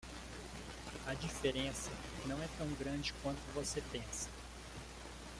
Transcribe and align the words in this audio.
A 1.05 1.13
diferença 1.13 1.91
não 2.25 2.41
é 2.41 2.47
tão 2.57 2.67
grande 2.69 3.13
quanto 3.21 3.37
você 3.53 3.79
pensa. 3.91 4.27